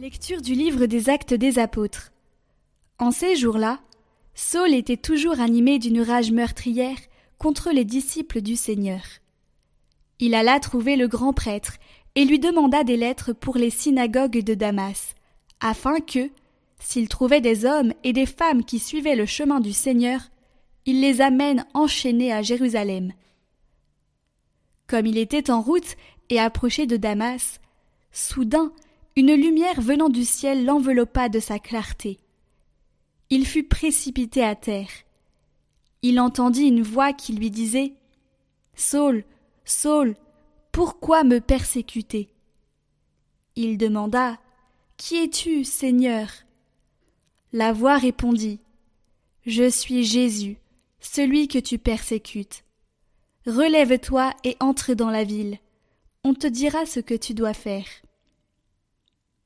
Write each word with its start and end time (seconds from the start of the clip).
Lecture 0.00 0.40
du 0.40 0.54
livre 0.54 0.86
des 0.86 1.10
Actes 1.10 1.34
des 1.34 1.58
Apôtres. 1.58 2.10
En 2.98 3.10
ces 3.10 3.36
jours-là, 3.36 3.80
Saul 4.34 4.72
était 4.72 4.96
toujours 4.96 5.40
animé 5.40 5.78
d'une 5.78 6.00
rage 6.00 6.32
meurtrière 6.32 6.96
contre 7.36 7.70
les 7.70 7.84
disciples 7.84 8.40
du 8.40 8.56
Seigneur. 8.56 9.02
Il 10.18 10.34
alla 10.34 10.58
trouver 10.58 10.96
le 10.96 11.06
grand 11.06 11.34
prêtre 11.34 11.74
et 12.14 12.24
lui 12.24 12.38
demanda 12.38 12.82
des 12.82 12.96
lettres 12.96 13.34
pour 13.34 13.58
les 13.58 13.68
synagogues 13.68 14.42
de 14.42 14.54
Damas, 14.54 15.14
afin 15.60 16.00
que, 16.00 16.30
s'il 16.78 17.06
trouvait 17.06 17.42
des 17.42 17.66
hommes 17.66 17.92
et 18.02 18.14
des 18.14 18.24
femmes 18.24 18.64
qui 18.64 18.78
suivaient 18.78 19.16
le 19.16 19.26
chemin 19.26 19.60
du 19.60 19.74
Seigneur, 19.74 20.30
il 20.86 21.02
les 21.02 21.20
amène 21.20 21.66
enchaînés 21.74 22.32
à 22.32 22.40
Jérusalem. 22.40 23.12
Comme 24.86 25.04
il 25.04 25.18
était 25.18 25.50
en 25.50 25.60
route 25.60 25.98
et 26.30 26.40
approché 26.40 26.86
de 26.86 26.96
Damas, 26.96 27.60
soudain 28.12 28.72
une 29.16 29.34
lumière 29.34 29.80
venant 29.80 30.08
du 30.08 30.24
ciel 30.24 30.64
l'enveloppa 30.64 31.28
de 31.28 31.40
sa 31.40 31.58
clarté. 31.58 32.18
Il 33.28 33.46
fut 33.46 33.64
précipité 33.64 34.42
à 34.44 34.54
terre. 34.54 34.90
Il 36.02 36.18
entendit 36.18 36.66
une 36.66 36.82
voix 36.82 37.12
qui 37.12 37.32
lui 37.32 37.50
disait 37.50 37.92
Saul, 38.74 39.24
Saul, 39.64 40.16
pourquoi 40.72 41.24
me 41.24 41.40
persécuter? 41.40 42.28
Il 43.56 43.76
demanda 43.76 44.38
Qui 44.96 45.16
es-tu, 45.16 45.64
Seigneur? 45.64 46.28
La 47.52 47.72
voix 47.72 47.98
répondit 47.98 48.60
Je 49.44 49.68
suis 49.68 50.04
Jésus, 50.04 50.58
celui 51.00 51.48
que 51.48 51.58
tu 51.58 51.78
persécutes. 51.78 52.64
Relève-toi 53.46 54.32
et 54.44 54.56
entre 54.60 54.94
dans 54.94 55.10
la 55.10 55.24
ville. 55.24 55.58
On 56.24 56.34
te 56.34 56.46
dira 56.46 56.86
ce 56.86 57.00
que 57.00 57.14
tu 57.14 57.34
dois 57.34 57.54
faire. 57.54 57.86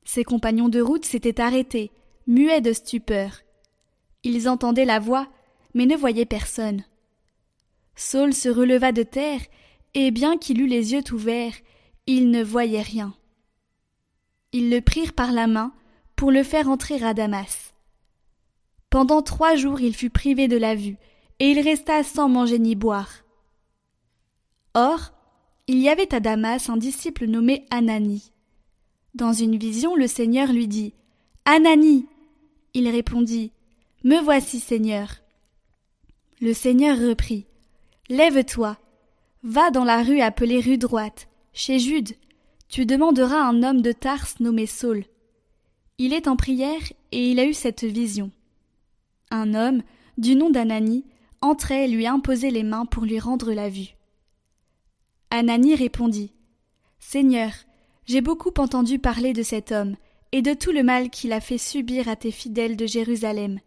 Ses 0.05 0.23
compagnons 0.23 0.69
de 0.69 0.79
route 0.79 1.03
s'étaient 1.03 1.41
arrêtés, 1.41 1.91
muets 2.27 2.61
de 2.61 2.71
stupeur. 2.71 3.41
Ils 4.23 4.47
entendaient 4.47 4.85
la 4.85 4.99
voix, 4.99 5.27
mais 5.73 5.85
ne 5.85 5.95
voyaient 5.97 6.25
personne. 6.25 6.85
Saul 7.95 8.33
se 8.33 8.49
releva 8.49 8.91
de 8.91 9.03
terre, 9.03 9.41
et 9.93 10.11
bien 10.11 10.37
qu'il 10.37 10.61
eût 10.61 10.67
les 10.67 10.93
yeux 10.93 11.03
ouverts, 11.11 11.55
il 12.07 12.29
ne 12.29 12.43
voyait 12.43 12.81
rien. 12.81 13.15
Ils 14.51 14.69
le 14.69 14.81
prirent 14.81 15.13
par 15.13 15.31
la 15.31 15.47
main 15.47 15.73
pour 16.15 16.31
le 16.31 16.43
faire 16.43 16.69
entrer 16.69 17.03
à 17.03 17.13
Damas. 17.13 17.73
Pendant 18.89 19.21
trois 19.21 19.55
jours 19.55 19.81
il 19.81 19.95
fut 19.95 20.09
privé 20.09 20.47
de 20.47 20.57
la 20.57 20.75
vue, 20.75 20.97
et 21.39 21.49
il 21.49 21.59
resta 21.59 22.03
sans 22.03 22.29
manger 22.29 22.59
ni 22.59 22.75
boire. 22.75 23.23
Or, 24.73 25.13
il 25.67 25.79
y 25.79 25.89
avait 25.89 26.13
à 26.13 26.19
Damas 26.19 26.69
un 26.69 26.77
disciple 26.77 27.25
nommé 27.25 27.65
Anani. 27.71 28.31
Dans 29.15 29.31
une 29.31 29.57
vision, 29.57 29.95
le 29.95 30.07
Seigneur 30.07 30.51
lui 30.51 30.67
dit 30.67 30.93
Anani 31.45 32.05
Il 32.73 32.89
répondit 32.89 33.53
Me 34.03 34.21
voici, 34.21 34.59
Seigneur. 34.59 35.07
Le 36.41 36.53
Seigneur 36.53 36.99
reprit 36.99 37.45
Lève-toi, 38.09 38.77
va 39.41 39.71
dans 39.71 39.85
la 39.85 40.03
rue 40.03 40.19
appelée 40.19 40.59
rue 40.59 40.77
droite, 40.77 41.29
chez 41.53 41.79
Jude, 41.79 42.11
tu 42.67 42.85
demanderas 42.85 43.39
un 43.39 43.63
homme 43.63 43.81
de 43.81 43.93
Tarse 43.93 44.41
nommé 44.41 44.65
Saul. 44.65 45.05
Il 45.97 46.11
est 46.11 46.27
en 46.27 46.35
prière 46.35 46.81
et 47.13 47.31
il 47.31 47.39
a 47.39 47.45
eu 47.45 47.53
cette 47.53 47.85
vision. 47.85 48.31
Un 49.31 49.53
homme, 49.53 49.81
du 50.17 50.35
nom 50.35 50.49
d'Anani, 50.49 51.05
entrait 51.39 51.85
et 51.85 51.87
lui 51.87 52.05
imposait 52.05 52.51
les 52.51 52.63
mains 52.63 52.85
pour 52.85 53.05
lui 53.05 53.21
rendre 53.21 53.53
la 53.53 53.69
vue. 53.69 53.95
Anani 55.29 55.73
répondit 55.73 56.33
Seigneur, 56.99 57.53
j'ai 58.05 58.21
beaucoup 58.21 58.53
entendu 58.57 58.99
parler 58.99 59.33
de 59.33 59.43
cet 59.43 59.71
homme, 59.71 59.95
et 60.31 60.41
de 60.41 60.53
tout 60.53 60.71
le 60.71 60.83
mal 60.83 61.09
qu'il 61.09 61.31
a 61.31 61.39
fait 61.39 61.57
subir 61.57 62.09
à 62.09 62.15
tes 62.15 62.31
fidèles 62.31 62.75
de 62.75 62.85
Jérusalem. 62.85 63.59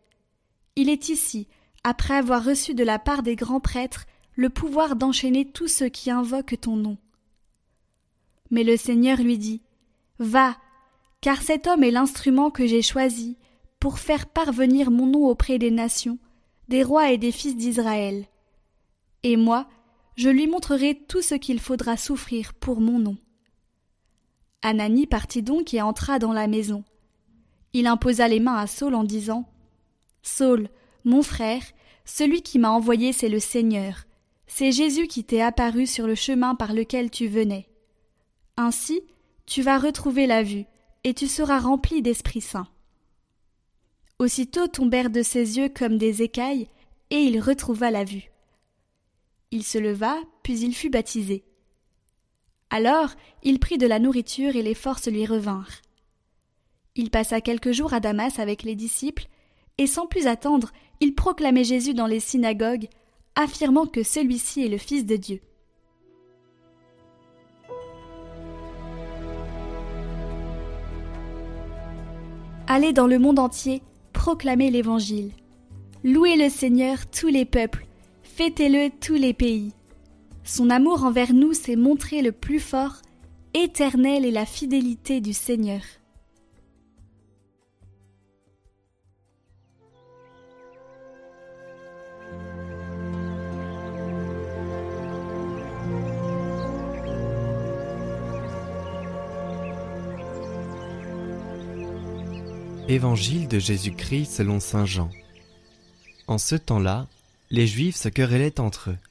Il 0.76 0.88
est 0.91 1.09
ici, 1.09 1.49
après 1.82 2.15
avoir 2.15 2.44
reçu 2.44 2.75
de 2.75 2.84
la 2.84 2.98
part 2.98 3.22
des 3.22 3.37
grands 3.37 3.60
prêtres 3.60 4.04
le 4.34 4.50
pouvoir 4.50 4.94
d'enchaîner 4.94 5.44
tous 5.50 5.69
ceux 5.69 5.88
qui 5.88 6.10
invoquent 6.10 6.60
ton 6.60 6.77
nom. 6.77 6.98
Mais 8.50 8.65
le 8.65 8.77
Seigneur 8.77 9.19
lui 9.19 9.38
dit 9.38 9.62
Va, 10.19 10.56
car 11.21 11.43
cet 11.43 11.66
homme 11.66 11.82
est 11.82 11.91
l'instrument 11.91 12.50
que 12.50 12.66
j'ai 12.66 12.82
choisi 12.82 13.37
pour 13.81 13.98
faire 13.98 14.27
parvenir 14.27 14.91
mon 14.91 15.06
nom 15.06 15.27
auprès 15.27 15.59
des 15.59 15.71
nations, 15.71 16.19
des 16.69 16.82
rois 16.82 17.10
et 17.10 17.19
des 17.19 17.32
fils 17.32 17.56
d'Israël. 17.56 18.27
Et 19.22 19.37
moi, 19.37 19.69
je 20.16 20.28
lui 20.28 20.47
montrerai 20.47 20.94
tout 21.09 21.22
ce 21.22 21.34
qu'il 21.34 21.60
faudra 21.60 21.97
souffrir 21.97 22.54
pour 22.54 22.81
mon 22.81 22.98
nom. 22.98 23.16
Anani 24.62 25.06
partit 25.06 25.42
donc 25.42 25.72
et 25.74 25.82
entra 25.82 26.19
dans 26.19 26.32
la 26.32 26.46
maison. 26.46 26.84
Il 27.72 27.86
imposa 27.86 28.28
les 28.28 28.41
mains 28.41 28.56
à 28.56 28.66
Saul 28.66 28.94
en 28.94 29.04
disant 29.04 29.48
Saul, 30.22 30.69
mon 31.04 31.22
frère, 31.22 31.62
celui 32.04 32.42
qui 32.42 32.58
m'a 32.58 32.70
envoyé, 32.70 33.12
c'est 33.12 33.28
le 33.28 33.38
Seigneur. 33.38 34.04
C'est 34.47 34.72
Jésus 34.72 35.06
qui 35.06 35.24
t'est 35.24 35.42
apparu 35.42 35.86
sur 35.86 36.06
le 36.06 36.14
chemin 36.14 36.54
par 36.54 36.72
lequel 36.72 37.10
tu 37.10 37.28
venais. 37.28 37.68
Ainsi, 38.56 39.02
tu 39.47 39.62
vas 39.62 39.78
retrouver 39.78 40.26
la 40.26 40.42
vue, 40.42 40.64
et 41.04 41.14
tu 41.14 41.28
seras 41.28 41.60
rempli 41.60 42.02
d'Esprit 42.02 42.41
Saint. 42.41 42.66
Aussitôt 44.18 44.66
tombèrent 44.66 45.10
de 45.10 45.22
ses 45.22 45.58
yeux 45.58 45.68
comme 45.68 45.97
des 45.97 46.22
écailles, 46.22 46.68
et 47.10 47.18
il 47.18 47.41
retrouva 47.41 47.91
la 47.91 48.04
vue. 48.04 48.30
Il 49.50 49.62
se 49.62 49.78
leva, 49.78 50.16
puis 50.42 50.58
il 50.60 50.74
fut 50.74 50.91
baptisé. 50.91 51.44
Alors 52.70 53.10
il 53.42 53.58
prit 53.58 53.78
de 53.78 53.86
la 53.86 53.98
nourriture 53.98 54.56
et 54.56 54.62
les 54.62 54.74
forces 54.74 55.08
lui 55.08 55.26
revinrent. 55.26 55.80
Il 56.94 57.10
passa 57.10 57.40
quelques 57.40 57.72
jours 57.72 57.94
à 57.94 58.00
Damas 58.00 58.38
avec 58.38 58.64
les 58.64 58.74
disciples, 58.74 59.26
et 59.78 59.86
sans 59.86 60.06
plus 60.06 60.26
attendre, 60.26 60.72
il 61.00 61.14
proclamait 61.14 61.64
Jésus 61.64 61.94
dans 61.94 62.08
les 62.08 62.18
synagogues, 62.18 62.88
affirmant 63.36 63.86
que 63.86 64.02
celui-ci 64.02 64.64
est 64.64 64.68
le 64.68 64.78
Fils 64.78 65.06
de 65.06 65.14
Dieu. 65.14 65.40
Allez 72.66 72.92
dans 72.92 73.06
le 73.06 73.18
monde 73.18 73.38
entier, 73.38 73.82
proclamez 74.12 74.70
l'Évangile. 74.70 75.30
Louez 76.04 76.36
le 76.36 76.50
Seigneur 76.50 77.08
tous 77.08 77.28
les 77.28 77.44
peuples, 77.44 77.86
fêtez-le 78.22 78.90
tous 79.00 79.14
les 79.14 79.32
pays. 79.32 79.72
Son 80.48 80.70
amour 80.70 81.04
envers 81.04 81.34
nous 81.34 81.53
s'est 81.53 81.76
montré 81.76 82.22
le 82.22 82.32
plus 82.32 82.59
fort, 82.59 83.03
éternel 83.53 84.25
est 84.25 84.31
la 84.31 84.47
fidélité 84.47 85.20
du 85.20 85.34
Seigneur. 85.34 85.82
Évangile 102.88 103.48
de 103.48 103.59
Jésus-Christ 103.59 104.32
selon 104.32 104.60
Saint 104.60 104.86
Jean. 104.86 105.10
En 106.27 106.39
ce 106.39 106.54
temps-là, 106.54 107.06
les 107.50 107.66
Juifs 107.66 107.97
se 107.97 108.09
querellaient 108.09 108.59
entre 108.60 108.92
eux. 108.92 109.08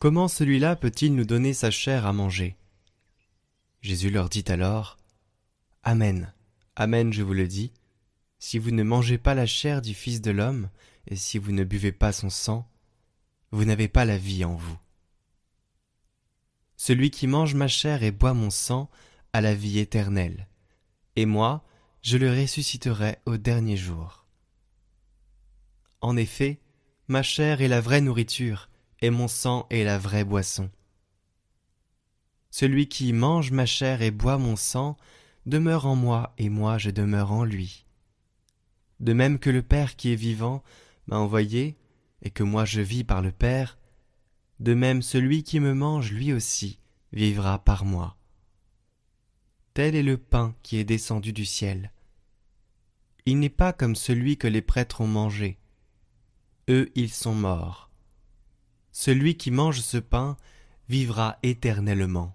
Comment 0.00 0.28
celui-là 0.28 0.76
peut-il 0.76 1.14
nous 1.14 1.26
donner 1.26 1.52
sa 1.52 1.70
chair 1.70 2.06
à 2.06 2.14
manger? 2.14 2.56
Jésus 3.82 4.08
leur 4.08 4.30
dit 4.30 4.46
alors 4.48 4.96
Amen, 5.82 6.32
Amen, 6.74 7.12
je 7.12 7.22
vous 7.22 7.34
le 7.34 7.46
dis, 7.46 7.70
si 8.38 8.58
vous 8.58 8.70
ne 8.70 8.82
mangez 8.82 9.18
pas 9.18 9.34
la 9.34 9.44
chair 9.44 9.82
du 9.82 9.92
Fils 9.92 10.22
de 10.22 10.30
l'homme, 10.30 10.70
et 11.06 11.16
si 11.16 11.36
vous 11.36 11.52
ne 11.52 11.64
buvez 11.64 11.92
pas 11.92 12.12
son 12.12 12.30
sang, 12.30 12.66
vous 13.50 13.66
n'avez 13.66 13.88
pas 13.88 14.06
la 14.06 14.16
vie 14.16 14.42
en 14.42 14.54
vous. 14.54 14.78
Celui 16.78 17.10
qui 17.10 17.26
mange 17.26 17.54
ma 17.54 17.68
chair 17.68 18.02
et 18.02 18.10
boit 18.10 18.32
mon 18.32 18.48
sang 18.48 18.88
a 19.34 19.42
la 19.42 19.54
vie 19.54 19.80
éternelle, 19.80 20.48
et 21.14 21.26
moi, 21.26 21.62
je 22.00 22.16
le 22.16 22.30
ressusciterai 22.30 23.18
au 23.26 23.36
dernier 23.36 23.76
jour. 23.76 24.24
En 26.00 26.16
effet, 26.16 26.58
ma 27.06 27.22
chair 27.22 27.60
est 27.60 27.68
la 27.68 27.82
vraie 27.82 28.00
nourriture, 28.00 28.69
et 29.02 29.10
mon 29.10 29.28
sang 29.28 29.66
est 29.70 29.84
la 29.84 29.98
vraie 29.98 30.24
boisson. 30.24 30.70
Celui 32.50 32.88
qui 32.88 33.12
mange 33.12 33.52
ma 33.52 33.66
chair 33.66 34.02
et 34.02 34.10
boit 34.10 34.38
mon 34.38 34.56
sang 34.56 34.96
demeure 35.46 35.86
en 35.86 35.96
moi 35.96 36.34
et 36.38 36.48
moi 36.48 36.78
je 36.78 36.90
demeure 36.90 37.32
en 37.32 37.44
lui. 37.44 37.86
De 38.98 39.12
même 39.12 39.38
que 39.38 39.50
le 39.50 39.62
Père 39.62 39.96
qui 39.96 40.12
est 40.12 40.16
vivant 40.16 40.62
m'a 41.06 41.18
envoyé 41.18 41.78
et 42.22 42.30
que 42.30 42.42
moi 42.42 42.64
je 42.64 42.80
vis 42.80 43.04
par 43.04 43.22
le 43.22 43.32
Père, 43.32 43.78
de 44.58 44.74
même 44.74 45.00
celui 45.00 45.42
qui 45.42 45.60
me 45.60 45.74
mange 45.74 46.12
lui 46.12 46.32
aussi 46.32 46.78
vivra 47.12 47.64
par 47.64 47.84
moi. 47.84 48.16
Tel 49.72 49.94
est 49.94 50.02
le 50.02 50.18
pain 50.18 50.54
qui 50.62 50.76
est 50.76 50.84
descendu 50.84 51.32
du 51.32 51.46
ciel. 51.46 51.92
Il 53.24 53.38
n'est 53.38 53.48
pas 53.48 53.72
comme 53.72 53.96
celui 53.96 54.36
que 54.36 54.48
les 54.48 54.62
prêtres 54.62 55.00
ont 55.00 55.06
mangé. 55.06 55.58
Eux 56.68 56.90
ils 56.94 57.10
sont 57.10 57.34
morts. 57.34 57.89
Celui 58.92 59.36
qui 59.36 59.50
mange 59.50 59.80
ce 59.80 59.98
pain 59.98 60.36
vivra 60.88 61.38
éternellement. 61.42 62.34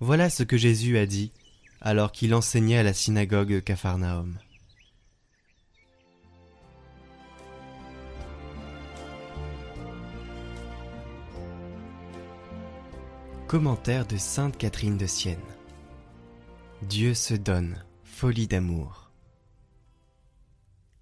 Voilà 0.00 0.30
ce 0.30 0.42
que 0.42 0.56
Jésus 0.56 0.98
a 0.98 1.06
dit, 1.06 1.32
alors 1.80 2.12
qu'il 2.12 2.34
enseignait 2.34 2.78
à 2.78 2.82
la 2.82 2.92
synagogue 2.92 3.52
de 3.52 3.60
Capharnaüm. 3.60 4.38
Commentaire 13.46 14.06
de 14.06 14.16
Sainte 14.16 14.56
Catherine 14.56 14.96
de 14.96 15.06
Sienne. 15.06 15.38
Dieu 16.82 17.14
se 17.14 17.34
donne, 17.34 17.84
folie 18.04 18.46
d'amour. 18.46 19.10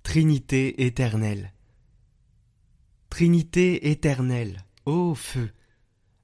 Trinité 0.02 0.86
éternelle. 0.86 1.52
Trinité 3.18 3.90
éternelle, 3.90 4.64
ô 4.86 5.12
feu, 5.12 5.50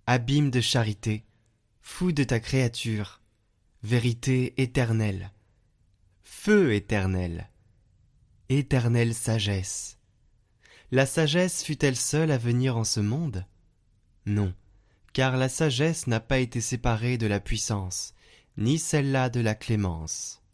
abîme 0.07 0.53
de 0.53 0.61
charité, 0.61 1.25
fou 1.83 2.13
de 2.13 2.23
ta 2.23 2.39
créature, 2.39 3.21
vérité 3.83 4.55
éternelle, 4.63 5.33
feu 6.23 6.73
éternel, 6.73 7.51
éternelle 8.49 9.13
sagesse. 9.13 9.99
La 10.93 11.05
sagesse 11.05 11.65
fut-elle 11.65 11.97
seule 11.97 12.31
à 12.31 12.39
venir 12.39 12.77
en 12.77 12.85
ce 12.85 13.01
monde? 13.01 13.45
Non, 14.25 14.55
car 15.13 15.37
la 15.37 15.49
sagesse 15.49 16.07
n'a 16.07 16.21
pas 16.21 16.39
été 16.39 16.61
séparée 16.61 17.19
de 17.19 17.27
la 17.27 17.41
puissance, 17.41 18.15
ni 18.57 18.79
celle-là 18.79 19.31
de 19.31 19.41
la 19.41 19.57
clémence. 19.57 20.45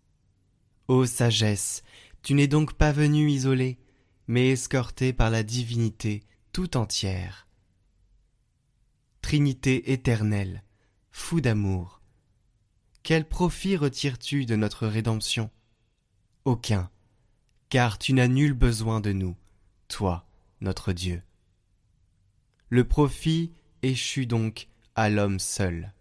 Ô 0.89 1.05
sagesse, 1.05 1.83
tu 2.23 2.33
n'es 2.33 2.49
donc 2.49 2.73
pas 2.73 2.93
venue 2.93 3.31
isolée, 3.31 3.79
mais 4.27 4.49
escortée 4.49 5.13
par 5.13 5.29
la 5.29 5.43
divinité 5.43 6.23
tout 6.53 6.77
entière. 6.77 7.47
Trinité 9.23 9.93
éternelle, 9.93 10.63
fou 11.11 11.41
d'amour, 11.41 12.01
quel 13.03 13.29
profit 13.29 13.77
retires-tu 13.77 14.47
de 14.47 14.57
notre 14.57 14.87
rédemption? 14.87 15.51
Aucun, 16.45 16.91
car 17.69 17.99
tu 17.99 18.13
n'as 18.13 18.29
nul 18.29 18.53
besoin 18.53 19.01
de 19.01 19.13
nous, 19.13 19.37
toi, 19.89 20.27
notre 20.61 20.93
Dieu. 20.93 21.23
Le 22.69 22.87
profit 22.87 23.53
échut 23.83 24.27
donc 24.27 24.69
à 24.95 25.09
l'homme 25.09 25.39
seul. 25.39 25.93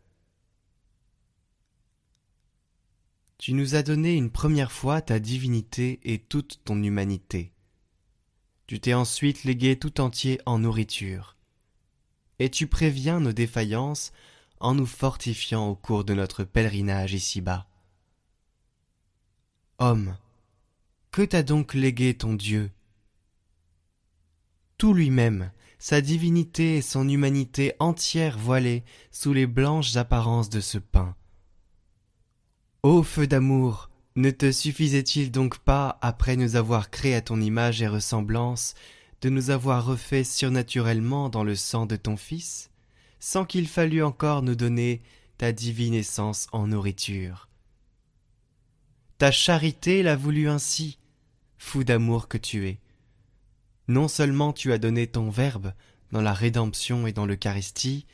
Tu 3.37 3.53
nous 3.53 3.75
as 3.75 3.83
donné 3.83 4.15
une 4.15 4.31
première 4.31 4.71
fois 4.71 5.01
ta 5.01 5.19
divinité 5.19 5.99
et 6.03 6.19
toute 6.19 6.61
ton 6.65 6.83
humanité. 6.83 7.53
Tu 8.69 8.79
t'es 8.79 8.93
ensuite 8.93 9.45
légué 9.45 9.79
tout 9.79 9.99
entier 9.99 10.39
en 10.45 10.59
nourriture. 10.59 11.35
Et 12.37 12.51
tu 12.51 12.67
préviens 12.67 13.19
nos 13.19 13.33
défaillances 13.33 14.13
en 14.59 14.75
nous 14.75 14.85
fortifiant 14.85 15.67
au 15.69 15.73
cours 15.73 16.03
de 16.03 16.13
notre 16.13 16.43
pèlerinage 16.43 17.15
ici-bas. 17.15 17.65
Homme, 19.79 20.15
que 21.09 21.23
t'a 21.23 21.41
donc 21.41 21.73
légué 21.73 22.13
ton 22.13 22.35
Dieu? 22.35 22.69
Tout 24.77 24.93
lui-même, 24.93 25.51
sa 25.79 25.99
divinité 25.99 26.77
et 26.77 26.83
son 26.83 27.09
humanité 27.09 27.73
entière 27.79 28.37
voilées 28.37 28.83
sous 29.09 29.33
les 29.33 29.47
blanches 29.47 29.95
apparences 29.95 30.51
de 30.51 30.61
ce 30.61 30.77
pain. 30.77 31.15
Ô 32.83 33.01
feu 33.01 33.25
d'amour, 33.25 33.88
ne 34.19 34.31
te 34.31 34.51
suffisait-il 34.51 35.31
donc 35.31 35.59
pas, 35.59 35.97
après 36.01 36.35
nous 36.35 36.57
avoir 36.57 36.89
créés 36.89 37.15
à 37.15 37.21
ton 37.21 37.39
image 37.39 37.81
et 37.81 37.87
ressemblance, 37.87 38.73
de 39.21 39.29
nous 39.29 39.49
avoir 39.49 39.85
refaits 39.85 40.25
surnaturellement 40.25 41.29
dans 41.29 41.45
le 41.45 41.55
sang 41.55 41.85
de 41.85 41.95
ton 41.95 42.17
Fils 42.17 42.69
sans 43.21 43.45
qu'il 43.45 43.65
fallût 43.65 44.03
encore 44.03 44.41
nous 44.41 44.55
donner 44.55 45.01
ta 45.37 45.53
divine 45.53 45.93
essence 45.93 46.47
en 46.51 46.67
nourriture? 46.67 47.47
Ta 49.19 49.31
charité 49.31 50.03
l'a 50.03 50.17
voulu 50.17 50.49
ainsi, 50.49 50.99
fou 51.57 51.85
d'amour 51.85 52.27
que 52.27 52.37
tu 52.37 52.67
es. 52.67 52.81
Non 53.87 54.09
seulement 54.09 54.51
tu 54.51 54.73
as 54.73 54.79
donné 54.79 55.07
ton 55.07 55.29
Verbe 55.29 55.71
dans 56.11 56.21
la 56.21 56.33
rédemption 56.33 57.07
et 57.07 57.13
dans 57.13 57.25
l'Eucharistie, 57.25 58.05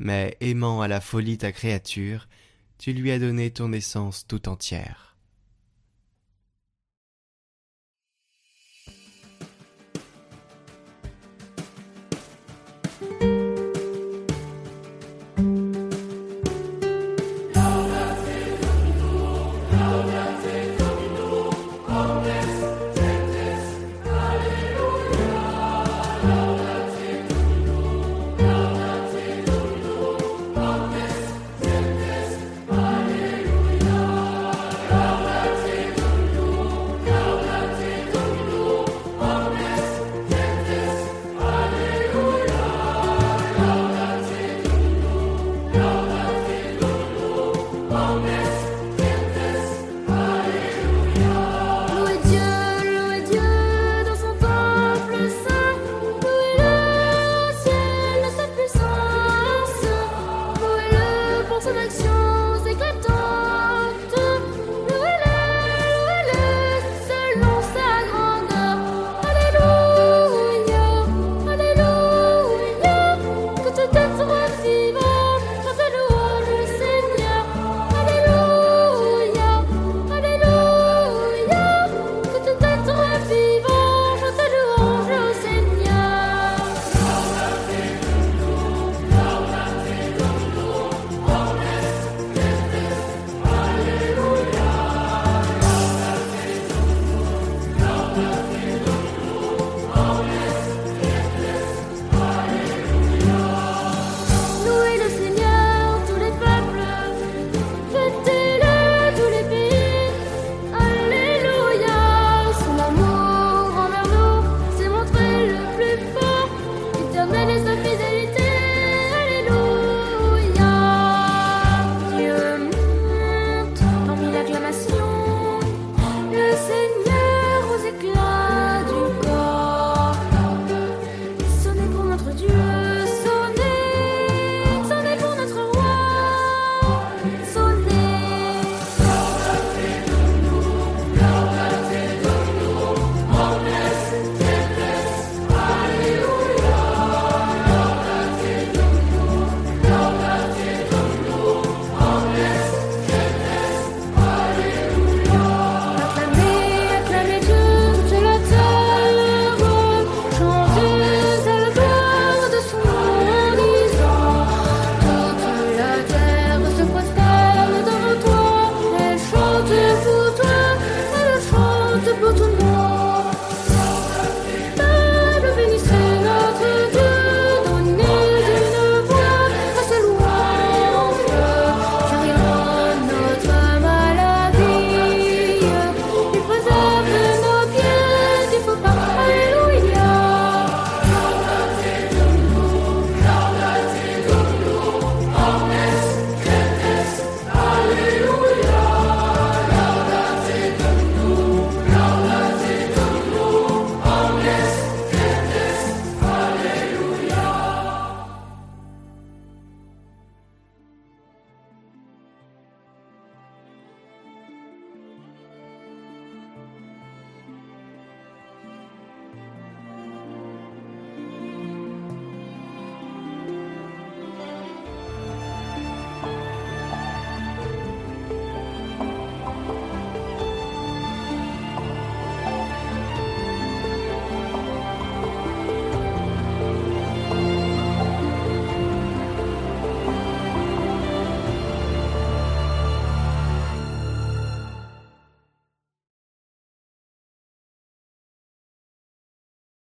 mais 0.00 0.36
aimant 0.40 0.80
à 0.80 0.88
la 0.88 1.00
folie 1.00 1.38
ta 1.38 1.52
créature, 1.52 2.28
tu 2.76 2.92
lui 2.92 3.12
as 3.12 3.20
donné 3.20 3.52
ton 3.52 3.72
essence 3.72 4.26
tout 4.26 4.48
entière. 4.48 5.07